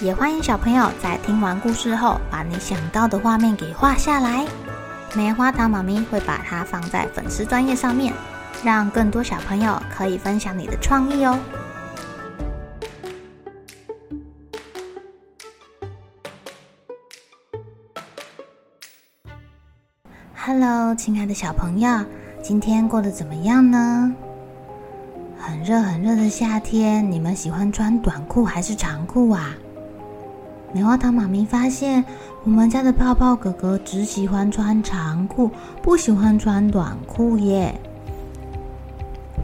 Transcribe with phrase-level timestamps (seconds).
[0.00, 4.46] 也欢迎小朋友在听完故事后，把你想到的画面给画下来。
[5.14, 8.12] 棉花糖妈咪会把它放在粉丝专页上面，
[8.62, 11.38] 让更多小朋友可以分享你的创意哦。
[20.34, 22.04] Hello，亲爱的小朋友，
[22.42, 24.14] 今天过得怎么样呢？
[25.38, 29.54] 很热很热的夏天，你们喜欢穿短裤还是长裤啊？
[30.76, 32.04] 棉花糖妈咪发现，
[32.44, 37.74] 我们家的泡泡哥哥只喜欢穿长裤，不喜欢穿短裤耶。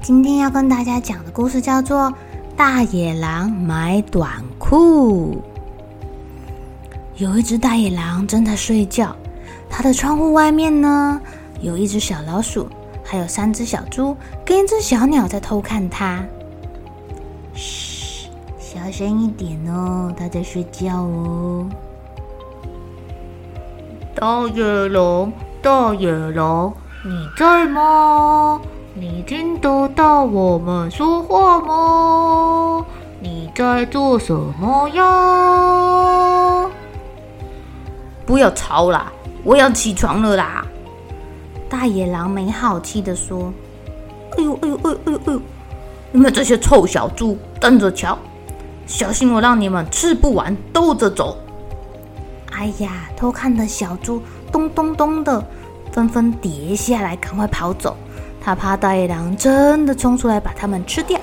[0.02, 2.10] 今天要跟大家讲的故事叫做
[2.54, 5.36] 《大野狼买短裤》。
[7.16, 9.16] 有一只大野狼正在睡觉，
[9.70, 11.18] 它的窗户外面呢，
[11.62, 12.68] 有一只小老鼠，
[13.02, 16.22] 还有三只小猪跟一只小鸟在偷看它。
[17.54, 17.91] 嘘。
[18.72, 21.68] 小声一点哦，他在睡觉哦。
[24.14, 26.72] 大野狼，大野狼，
[27.04, 28.58] 你在吗？
[28.94, 32.86] 你听得到我们说话吗？
[33.20, 36.70] 你在做什么呀？
[38.24, 39.12] 不要吵啦，
[39.44, 40.66] 我要起床了啦！
[41.68, 43.52] 大野狼没好气的说
[44.38, 45.40] ：“哎呦哎呦哎呦哎呦哎呦！
[46.10, 48.16] 你们这些臭小猪，等着瞧！”
[48.86, 51.36] 小心我让你们吃不完兜着走！
[52.50, 54.22] 哎呀，偷看的小猪
[54.52, 55.42] 咚咚咚的，
[55.90, 57.96] 纷纷跌下来，赶快跑走。
[58.44, 61.18] 他怕大野狼真的冲出来把他们吃掉。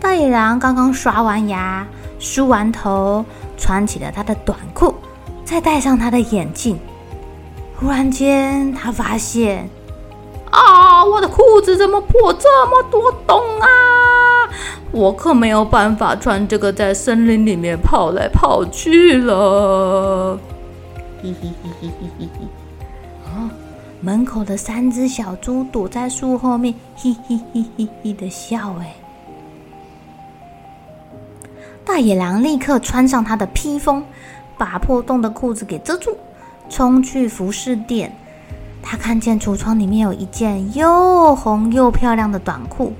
[0.00, 1.86] 大野狼刚刚刷完牙、
[2.18, 3.24] 梳完头，
[3.56, 4.94] 穿起了他的短裤，
[5.44, 6.78] 再戴上他的眼镜。
[7.78, 9.70] 忽然间，他发现，
[10.50, 13.68] 啊，我的裤子怎么破这么多洞啊！
[14.92, 20.38] 我可没有办法穿这个在森林里面跑来跑去了。
[21.22, 22.46] 嘿嘿嘿嘿嘿嘿嘿！
[23.26, 23.48] 哦，
[24.00, 28.74] 门口的三只小猪躲在树后面，嘿嘿嘿嘿嘿的笑。
[28.80, 28.94] 哎，
[31.84, 34.02] 大野狼立刻穿上他的披风，
[34.58, 36.16] 把破洞的裤子给遮住，
[36.68, 38.12] 冲去服饰店。
[38.82, 42.92] 他看见橱窗里面有一件又红又漂亮的短裤。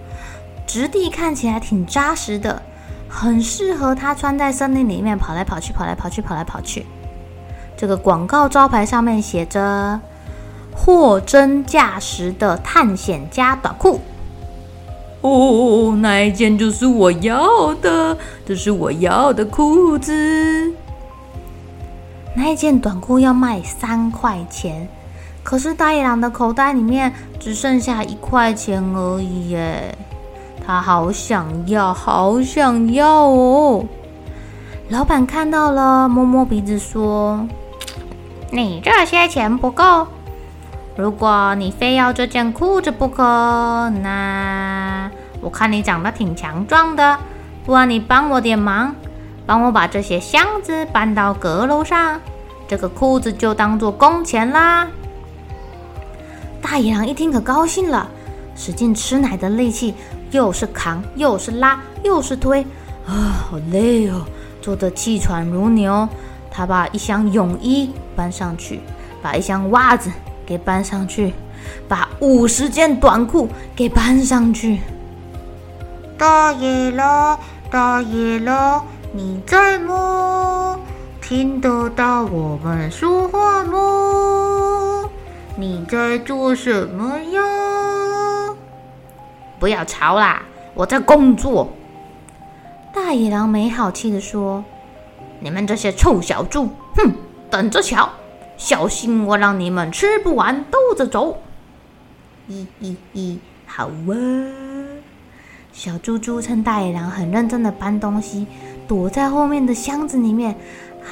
[0.73, 2.63] 质地看起来挺扎实的，
[3.09, 6.87] 很适合他穿在森林里面跑来跑去、跑来跑去、跑来跑去。
[7.77, 10.01] 这个广告招牌上面写着
[10.73, 14.01] “货真价实的探险家短裤”。
[15.23, 18.17] 哦，那一件就是我要的，
[18.47, 20.73] 这是我要的裤子。
[22.37, 24.87] 那一件短裤要卖三块钱，
[25.43, 29.93] 可是大野狼的口袋里面只剩下一块钱而已耶。
[30.67, 33.85] 他好想要，好想要哦！
[34.89, 37.47] 老板看到了，摸摸鼻子说
[38.51, 40.07] ：“你这些钱不够。
[40.97, 43.23] 如果你非要这件裤子不可，
[44.03, 45.11] 那
[45.41, 47.19] 我看你长得挺强壮的，
[47.65, 48.95] 不然你帮我点忙，
[49.47, 52.21] 帮我把这些箱子搬到阁楼上，
[52.69, 54.87] 这个裤子就当做工钱啦。”
[56.61, 58.09] 大野狼一听可高兴了，
[58.55, 59.95] 使劲吃奶的力气。
[60.31, 62.63] 又是扛，又是拉，又是推，
[63.07, 64.25] 啊，好累哦，
[64.61, 66.09] 做得气喘如牛。
[66.51, 68.81] 他把一箱泳衣搬上去，
[69.23, 70.11] 把一箱袜子
[70.45, 71.33] 给搬上去，
[71.89, 74.81] 把五十件短裤给搬上去。
[76.19, 77.39] 大野狼，
[77.71, 80.79] 大野狼，你在吗？
[81.21, 85.09] 听得到我们说话吗？
[85.57, 87.41] 你在做什么呀？
[89.61, 90.43] 不要吵啦！
[90.75, 91.69] 我在工作。
[92.95, 94.65] 大野狼没好气地说
[95.39, 97.13] ：“你们这些臭小猪，哼，
[97.51, 98.09] 等着瞧！
[98.57, 101.43] 小心我让你们吃不完兜着走。”
[102.49, 104.17] 咦咦咦，好啊！
[105.73, 108.47] 小猪猪趁大野狼很认真的搬东西，
[108.89, 110.57] 躲在后面的箱子里面。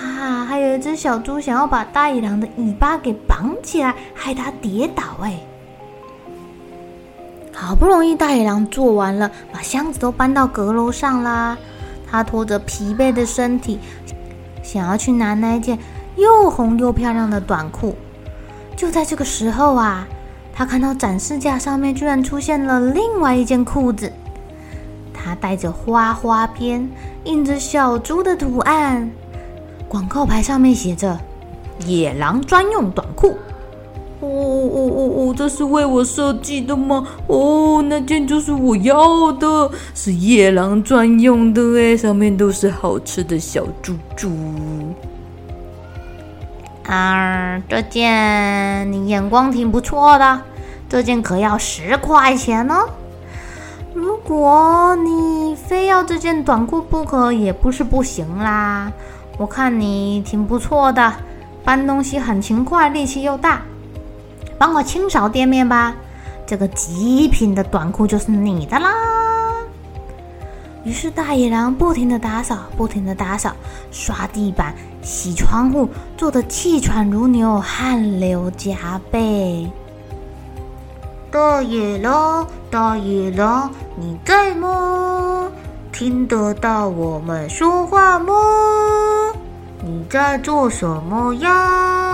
[0.00, 5.02] 啊，还有一只小猪想要把大野狼的尾巴给绑起来，害他跌倒。
[5.22, 5.38] 哎。
[7.60, 11.58] 好不容易，大野狼做完了，把箱子都搬到阁楼上啦。
[12.08, 13.80] 他拖着疲惫的身体，
[14.62, 15.76] 想要去拿那件
[16.14, 17.96] 又红又漂亮的短裤。
[18.76, 20.06] 就在这个时候啊，
[20.54, 24.12] 他看到展示架上面居然出现了另外一件裤子，
[25.12, 26.88] 它带着花花边，
[27.24, 29.10] 印着小猪的图案，
[29.88, 31.18] 广告牌上面写着
[31.84, 33.36] “野狼专用短裤”。
[34.20, 37.06] 哦哦哦哦，这是为我设计的吗？
[37.28, 44.30] 哦，那件就是我要的，是夜郎专用的哎，上面都是好吃的小猪猪。
[46.88, 50.40] 啊，这件你眼光挺不错的，
[50.88, 52.74] 这件可要十块钱呢。
[53.94, 58.90] 如果你非要这件短裤不可，也不是不行啦。
[59.36, 61.12] 我看你挺不错的，
[61.62, 63.62] 搬东西很勤快，力气又大，
[64.58, 65.94] 帮我清扫店面吧。
[66.46, 68.90] 这个极品的短裤就是你的啦。
[70.84, 73.52] 于是大野狼不停地打扫，不停地打扫，
[73.90, 74.74] 刷地板。
[75.02, 78.76] 洗窗户做得气喘如牛，汗流浃
[79.10, 79.70] 背。
[81.30, 85.50] 大野狼，大野狼，你在吗？
[85.92, 88.32] 听得到我们说话吗？
[89.82, 92.07] 你在做什么呀？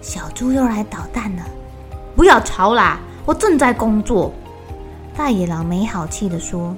[0.00, 1.42] 小猪又来捣蛋了！
[2.16, 4.32] 不要吵啦，我正在工作。
[5.16, 6.74] 大野狼没好气地说：“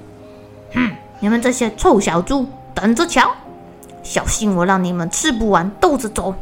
[0.73, 3.31] 哼，你们这些臭小猪，等着瞧！”
[4.03, 6.35] 小心我让你们吃不完兜着走！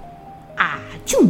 [0.56, 1.30] 啊，啾！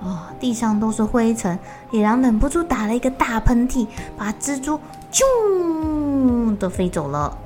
[0.00, 1.58] 哦，地上都是灰尘，
[1.90, 3.86] 野狼忍不住打了一个大喷嚏，
[4.18, 4.78] 把蜘蛛
[5.10, 7.38] 啾的飞走了。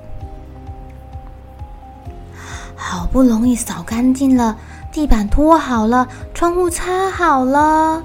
[2.74, 4.56] 好不容易扫干净了，
[4.96, 8.02] 地板拖好了，窗户擦好了。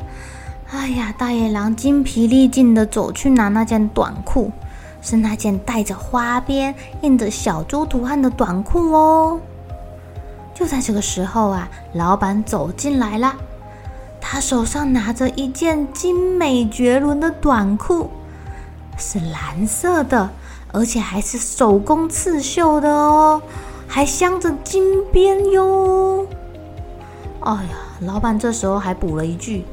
[0.71, 4.51] 哎呀，大野狼精疲力尽的走去拿那件短裤，
[5.01, 9.39] 是那件带着花边、印着小猪图案的短裤哦。
[10.53, 13.35] 就在这个时候啊，老板走进来了，
[14.19, 18.09] 他手上拿着一件精美绝伦的短裤，
[18.97, 20.29] 是蓝色的，
[20.73, 23.41] 而且还是手工刺绣的哦，
[23.87, 26.27] 还镶着金边哟。
[27.41, 27.69] 哎呀，
[28.01, 29.65] 老板这时候还补了一句：“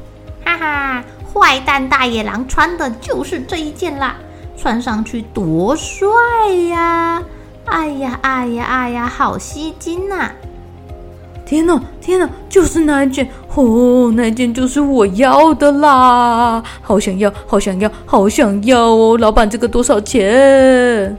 [0.45, 4.17] 哈哈，坏蛋大野狼穿的就是这一件啦，
[4.57, 6.09] 穿上去多帅
[6.71, 7.23] 呀！
[7.67, 10.31] 哎呀，哎呀，哎呀，好吸睛呐！”
[11.45, 16.63] 天哪，天哪，就是那一件哦，那一件就是我要的啦！
[16.83, 19.19] 好想要，好想要，好想要哦！
[19.19, 21.17] 老板，这个多少钱？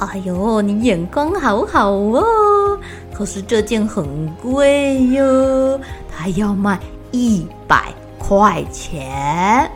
[0.00, 2.73] 哎呦，你眼光好好哦！
[3.14, 5.80] 可是这件很贵哟，
[6.10, 6.80] 它要卖
[7.12, 9.70] 一百块钱。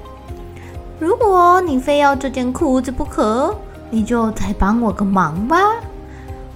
[0.99, 3.55] 如果你非要这件裤子不可，
[3.91, 5.57] 你就再帮我个忙吧。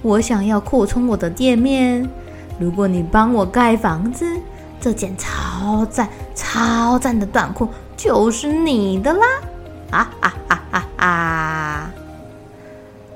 [0.01, 2.07] 我想要扩充我的店面。
[2.59, 4.37] 如果你帮我盖房子，
[4.81, 9.25] 这件超赞、超赞的短裤就是你的啦！
[9.91, 11.91] 啊啊啊啊啊！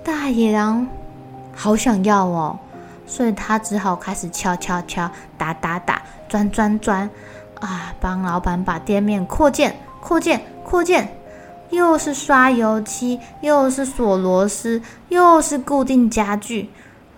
[0.03, 0.87] 大野狼
[1.53, 2.57] 好想要哦，
[3.07, 7.09] 所以他只好开始敲敲敲、打打打、钻钻钻，
[7.59, 11.09] 啊，帮老板把店面扩建、扩建、扩建，
[11.71, 16.69] 又是刷油漆，又是锁螺丝，又是固定家具。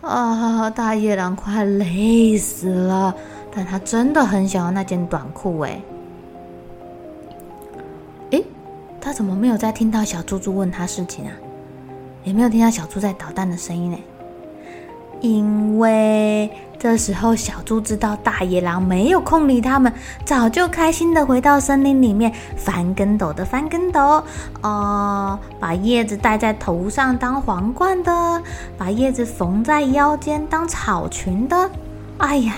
[0.01, 0.69] 啊！
[0.69, 3.13] 大野狼快累死了，
[3.53, 5.81] 但他真的很想要那件短裤哎。
[8.31, 8.45] 诶，
[9.01, 11.33] 他怎么没有再听到小猪猪问他事情啊？
[12.23, 13.97] 也没有听到小猪在捣蛋的声音呢？
[15.21, 19.91] 因为这时候小猪知道大野狼没有空理他们，
[20.23, 24.23] 早就开心的回到森林里面翻跟斗的翻跟斗，
[24.61, 28.41] 哦、把叶子戴在头上当皇冠的，
[28.77, 31.69] 把叶子缝在腰间当草裙的。
[32.17, 32.53] 哎呀，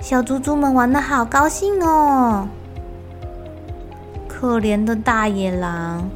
[0.00, 2.46] 小猪猪们玩的好高兴哦！
[4.28, 6.08] 可怜的大野狼，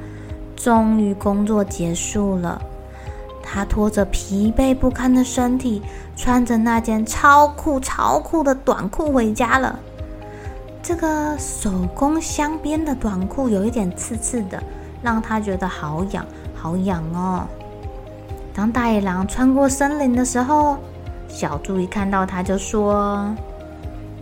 [0.55, 2.63] 终于工作结束了。
[3.53, 5.83] 他拖着疲惫不堪的身体，
[6.15, 9.77] 穿着那件超酷超酷的短裤回家了。
[10.81, 14.63] 这个手工镶边的短裤有一点刺刺的，
[15.03, 17.45] 让他觉得好痒好痒哦。
[18.55, 20.77] 当大野狼穿过森林的时候，
[21.27, 23.35] 小猪一看到他就说：“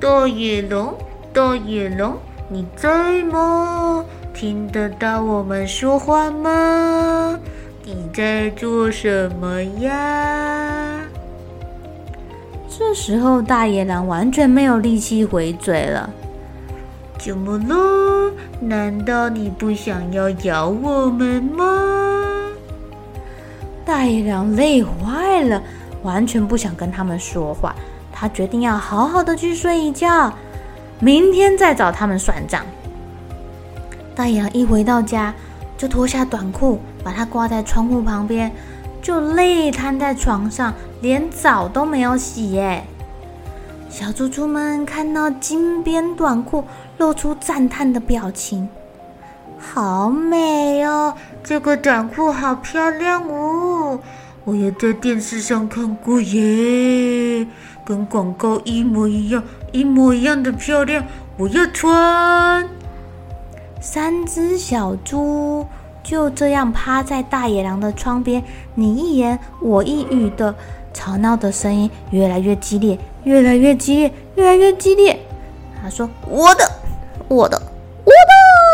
[0.00, 0.94] 大野狼，
[1.35, 2.16] 大野狼，
[2.49, 4.02] 你在吗？
[4.32, 7.38] 听得到我们说话吗？”
[7.90, 11.00] 你在做什么呀？
[12.68, 16.11] 这时候，大野狼完全没有力气回嘴了。
[17.16, 18.30] 怎么了？
[18.61, 21.64] 难道你不想要咬我们吗？
[23.87, 25.61] 大大野狼累坏了，
[26.02, 27.75] 完全不想跟他们说话。
[28.12, 30.33] 他决定要好好的去睡一觉，
[31.00, 32.64] 明天再找他们算账。
[34.14, 35.35] 大野狼一回到家，
[35.76, 38.52] 就脱下短裤，把它挂在窗户旁边，
[39.00, 42.84] 就累瘫在床上，连澡都没有洗耶。
[43.88, 46.64] 小猪猪们看到金边短裤，
[46.98, 48.68] 露出赞叹的表情。
[49.58, 53.98] 好美哦，这个短裤好漂亮哦！
[54.44, 57.46] 我也在电视上看过耶，
[57.86, 61.02] 跟广告一模一样，一模一样的漂亮，
[61.38, 62.68] 我要穿。
[63.80, 65.64] 三只小猪
[66.08, 68.42] 就这样趴在大野狼的窗边，
[68.74, 70.54] 你一言我一语的。
[70.94, 75.20] 吵闹的声音越来越激烈，越来越激烈，越来越激烈。
[75.82, 76.66] 他说：“我的，
[77.28, 77.60] 我的，
[78.06, 78.10] 我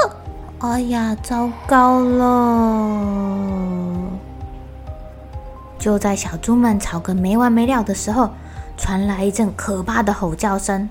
[0.08, 0.16] 的！
[0.60, 3.28] 哎呀，糟糕了！”
[5.76, 8.30] 就在小猪们吵个没完没了的时候，
[8.76, 10.88] 传来一阵可怕的吼叫声：“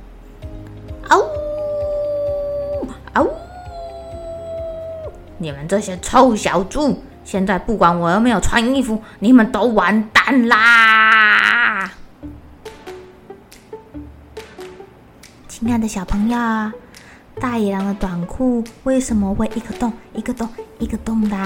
[5.43, 11.91] 你们这些臭小猪！”现在不管我有没有穿衣服，你们都完蛋啦！
[15.47, 16.37] 亲爱的小朋友，
[17.39, 21.37] 大野狼的短裤为什么会一个洞一个洞一个洞的？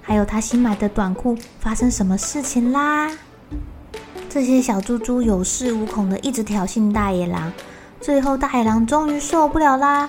[0.00, 3.10] 还有他新买的短裤发生什么事情啦？
[4.30, 7.52] 这些小猪猪有恃无恐的一直挑衅大野狼，
[8.00, 10.08] 最后大野狼终于受不了啦！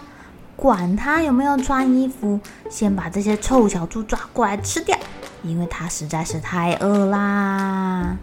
[0.61, 2.39] 管他有没有穿衣服，
[2.69, 4.95] 先把这些臭小猪抓过来吃掉，
[5.41, 8.15] 因为他实在是太饿啦。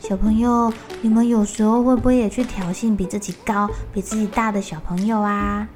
[0.00, 5.68] 小朋友，你们有时候会不会也去挑衅比自己高、比自己大的小朋友啊？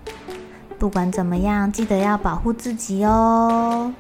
[0.76, 3.95] 不管怎么样，记得要保护自己哦。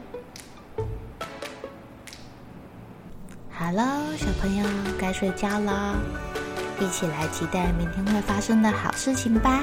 [3.48, 4.66] 好了，小朋友
[4.98, 5.94] 该睡觉了，
[6.80, 9.62] 一起来期待明天会发生的好事情吧。